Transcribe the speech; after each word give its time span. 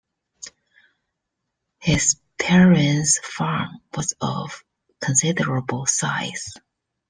His 1.77 2.19
parents' 2.39 3.19
farm 3.19 3.81
was 3.95 4.15
of 4.19 4.63
considerable 4.99 5.85
size. 5.85 6.55